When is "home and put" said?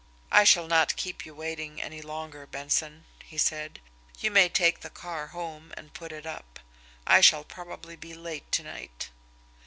5.27-6.11